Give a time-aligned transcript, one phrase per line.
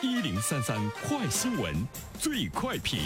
[0.00, 1.74] 一零三三快新闻，
[2.20, 3.00] 最快评。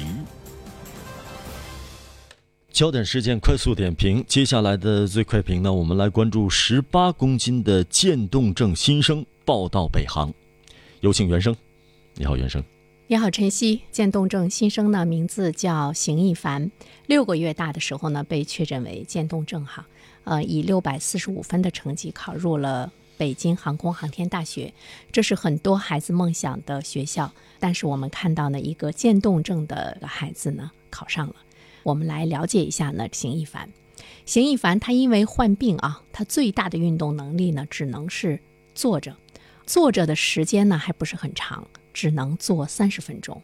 [2.71, 10.31] 焦点事件快速点评，接下来的最快评呢，我们来关注十八公斤的渐冻症新生报到北航。
[11.01, 11.57] 有请袁生，
[12.17, 12.63] 你好，袁生。
[13.07, 13.81] 你好，晨曦。
[13.91, 16.71] 渐冻症新生呢，名字叫邢一凡，
[17.07, 19.87] 六个月大的时候呢，被确诊为渐冻症哈，
[20.25, 22.93] 呃，以六百四十五分的成绩考入了。
[23.23, 24.75] 北京航空航天大学，
[25.13, 27.33] 这是很多孩子梦想的学校。
[27.61, 31.37] 但是我们看到呢，一个渐冻症的孩子呢考上了。
[31.85, 33.69] 我们来了解一下呢，邢一凡。
[34.27, 38.41] 邢一凡他因为患病啊，他最大的运动能力呢只能是
[38.75, 39.17] 坐着，
[39.67, 43.41] 坐着的时间呢还不是很长，只能坐三十分钟，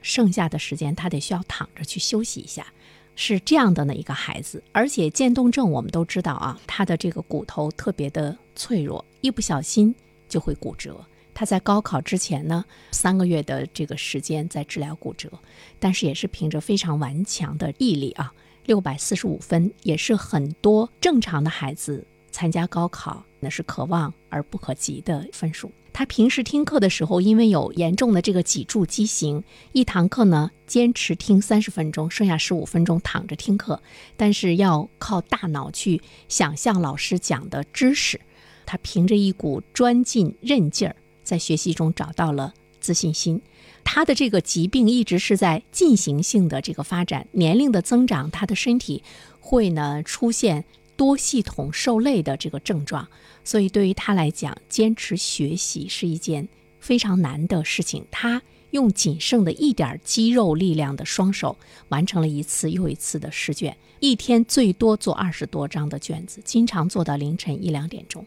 [0.00, 2.66] 剩下的时间他得需要躺着去休息一下。
[3.14, 9.94] 是这样的呢一个孩子，而且渐冻症我们都知道啊，他的这个骨头特别的脆弱，一不小心
[10.28, 11.04] 就会骨折。
[11.34, 15.30] 他在高考之前呢，三个月的这个时间在治疗骨折，
[15.78, 18.32] 但是也是凭着非常顽强的毅力啊，
[18.66, 25.72] 六百四十五分也是很多正常的孩子参加高考那是可望而不可及的分数。
[25.92, 33.82] 他平时听课的时候，因为有严重的这个脊柱畸形，一堂课呢坚持听三十分钟，剩下十五分钟躺着听课，
[34.16, 38.20] 但是要靠大脑去想象老师讲的知识。
[38.64, 43.42] 他凭着一股专劲韧劲儿，在学习中找到了自信心。
[43.84, 49.02] 他的这个疾病一直是在进行性的这个发展，年龄的增长，他的身体
[49.40, 50.64] 会呢出现。
[50.96, 53.08] 多系统受累的这个症状，
[53.44, 56.48] 所以对于他来讲，坚持学习是一件
[56.80, 58.04] 非常难的事情。
[58.10, 58.40] 他
[58.70, 61.56] 用仅剩的一点肌肉力量的双手，
[61.88, 68.24] 完成了一次又一次的试卷，一天最多做二十多张的卷子，经常做到凌晨一两点钟。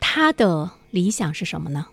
[0.00, 1.86] 他的理想是什么呢？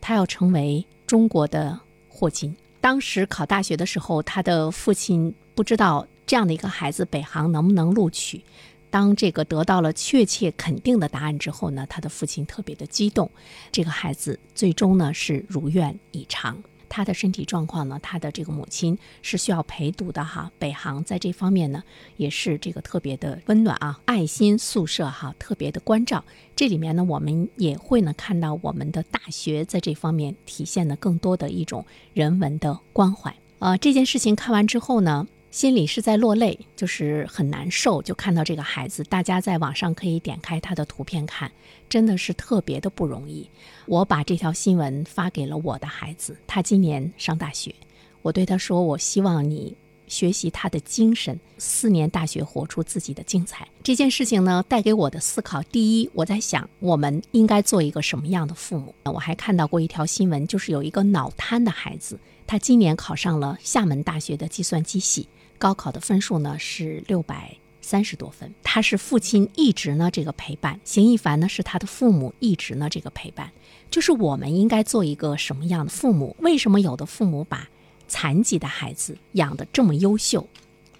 [0.00, 2.54] 他要成为中国的霍金。
[2.80, 8.42] 当时考大学的时候，他的父亲不知道这样的一个孩子，北航能不能录取。
[8.90, 13.30] 当这个得到了确切肯定的答案之后呢，他的父亲特别的激动。
[13.70, 16.62] 这个孩子最终呢是如愿以偿。
[16.92, 20.50] 他的身体状况呢，他的这个母亲是需要陪读的哈。
[20.58, 21.84] 北航在这方面呢
[22.16, 26.24] 也是这个特别的温暖啊，爱心宿舍哈，特别的关照。
[26.56, 33.32] 这里面呢，我们也会呢看到我们的大学在这方面体现的更多的一种人文的关怀。
[33.60, 35.28] 呃，这件事情看完之后呢。
[35.50, 38.00] 心里是在落泪，就是很难受。
[38.02, 41.50] 就看到这个孩子，大家在网上可以点开他的图片看，
[41.88, 43.48] 真的是特别的不容易。
[43.86, 47.74] 我把这条新闻发给了我的孩子，他今年上大学。
[48.22, 58.94] 我对他说：“我希望你学习他的精神，四年大学活出自己的精彩。”这件事情呢，带给我的思考，第一，我在想我们应该做一个什么样的父母。
[59.02, 65.26] 我还看到过一条新闻，就是有一个脑瘫的孩子，他今年考上了厦门大学的计算机系。
[65.60, 73.52] 高考的分数呢是六百三十多分，他是父亲一直呢这个陪伴，邢一凡呢是他的父母一直呢这个陪伴，
[73.90, 76.34] 就是我们应该做一个什么样的父母？
[76.38, 77.68] 为什么有的父母把
[78.08, 80.48] 残疾的孩子养得这么优秀？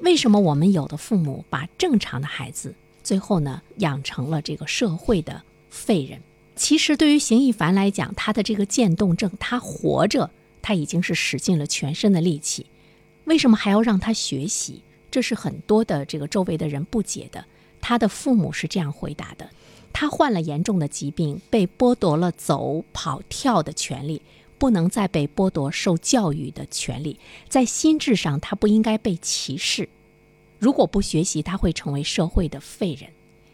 [0.00, 6.20] 为什么我们有的父母把正常的孩子最后呢养成了这个社会的废人？
[6.54, 12.66] 其实对于邢一凡来讲，他的这个渐冻症，他活着他已经是使尽了全身的力气。
[13.30, 14.82] 为什么还要让他学习？
[15.08, 17.44] 这是很多的这个周围的人不解的。
[17.80, 19.48] 他的父母是这样回答的：
[19.92, 24.20] 他患了严重的疾病，被剥夺了走、跑、跳的权利，
[24.58, 27.20] 不能再被剥夺受教育的权利。
[27.48, 29.88] 在心智上，他不应该被歧视。
[30.58, 33.08] 如果不学习，他会成为社会的废人。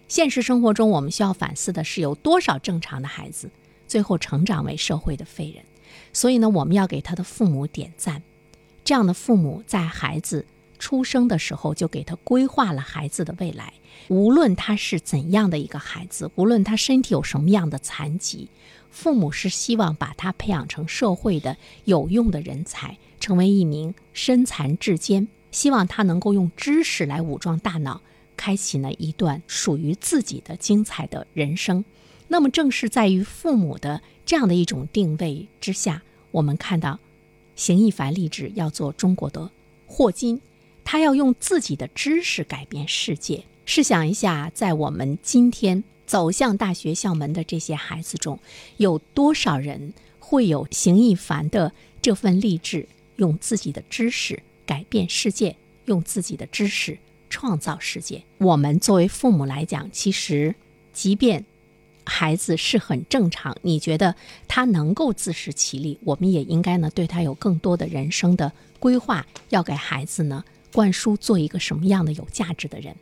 [0.09, 3.51] 现实生活中，我们需要反思的是，有多少正常的孩子
[3.87, 5.63] 最后成长为社会的废人？
[6.15, 8.23] 所以呢，我们要给他的父母点赞。
[8.87, 10.47] 这样的父母在孩子
[10.79, 13.73] 出生的时候就给他规划了孩子的未来，
[14.07, 18.49] 无论他是怎样的一个孩子，无论他身体有什么样的残疾，
[18.89, 28.01] 父母是希望把他培养成社会的有用的人才，成为一名身残志坚，希望他能够用知识来武装大脑，
[28.37, 31.85] 开启呢一段属于自己的精彩的人生。
[32.29, 37.01] 那么，正是在于父母的这样的一种定位之下，我们看到。
[37.57, 39.51] 邢一凡立志要做中国的
[39.87, 40.41] 霍金，
[40.85, 43.43] 他要用自己的知识改变世界。
[43.65, 48.39] 试想一下，在我们今天走向大学校门的这些孩子中，
[48.77, 52.87] 有多少人会有邢一凡的这份励志，
[53.17, 55.57] 用自己的知识改变世界，
[55.87, 56.97] 用自己的知识
[57.29, 58.23] 创造世界？
[58.39, 60.55] 我们作为父母来讲，其实
[60.93, 61.45] 即便
[62.07, 64.15] 孩子是很正常，你觉得
[64.49, 72.95] 他能够自食其力，我们也应该呢对他有更多的人生的规划，要给孩子呢灌输做一个什么样的有价值的人。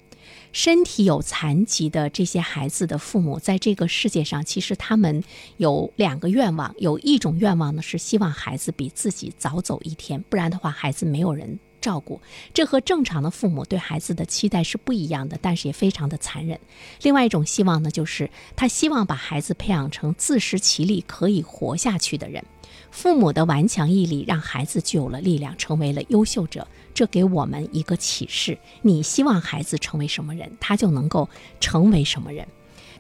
[0.53, 5.23] 身体有残疾的这些孩子的父母，在这个世界上，其实他们
[5.59, 11.59] 有两个愿望，有一种愿望呢是希望孩子比自己早走一天，不然的话，孩子没有人。
[11.85, 12.19] 照顾，
[12.55, 16.59] 这和正常的父母对孩子的期待是不一样的，但是也非常的残忍。
[17.03, 22.43] 另外一种希望呢，就是他希望把孩子培养成自食其力、可以活下去的人。
[22.91, 26.67] 父母的顽强毅力让孩子具有了力量，成为了优秀者。
[26.95, 31.29] 这给我们一个启示：你希望孩子成为什么人，他就能够
[31.61, 32.47] 成为什么人。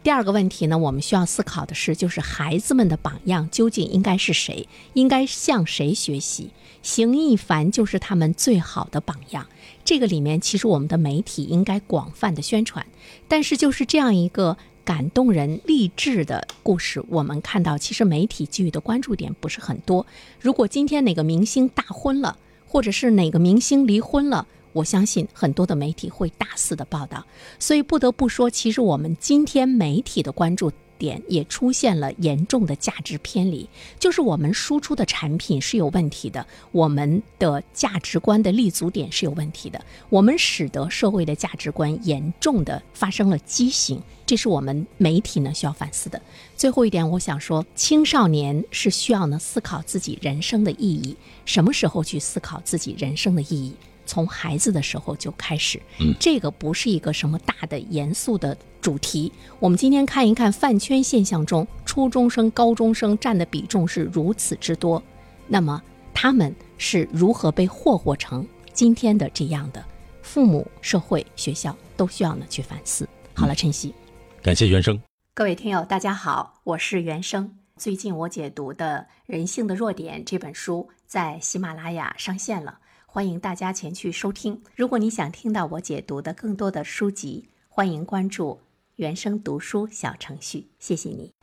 [0.04, 4.68] 第二个问题呢，我们需要思考的是，就是孩子们的榜样究竟应该是谁？
[4.92, 6.50] 应该向谁学习？
[6.82, 9.46] 邢一凡就是他们最好的榜样。
[9.82, 12.84] 这个里面，其实我们的媒体应该广泛的宣传。
[13.28, 20.04] 但是，就是这样一个感动人、励志的故事，我们看到，其实媒体给予的关注点不是很多。
[20.38, 22.36] 如果今天哪个明星大婚了，
[22.66, 27.24] 或者是哪个明星离婚了，我相信很多的媒体会大肆的报道，
[27.58, 33.68] 所以不得不说，其实我们今天媒体的关注点也出现了严重的价值偏离，
[33.98, 46.20] 就是我们输出的产品是有问题的，我们的价值观的立足点是有问题的，我们使得社会的价值观严重的发生了畸形，这是我们媒体呢需要反思的。
[46.56, 53.74] 最后一点，我想说，青少年是需要呢思考自己人生的意义，什么时候去思考自己人生的意义？
[54.06, 55.80] 从孩子的时候就开始，
[56.18, 59.32] 这个不是一个什么大的严肃的主题。
[59.58, 65.02] 我们今天看一看饭圈现象中，初中生、高中生占的比重是如此之多，
[65.46, 69.84] 那么他们是如何被霍霍成今天的这样的？
[70.22, 73.08] 父母、社会、学校都需要呢去反思。
[73.34, 73.94] 好了，晨曦，
[74.42, 75.00] 感谢原生。
[75.34, 77.56] 各位听友，大家好，我是原生。
[77.76, 82.78] 最近我解读的《人性的弱点》这本书在喜马拉雅上线了。
[83.14, 84.60] 欢迎大家前去收听。
[84.74, 88.58] 如果你想听到我解读的更多的书籍，欢迎关注
[88.96, 90.66] 原声读书小程序。
[90.80, 91.34] 谢谢你。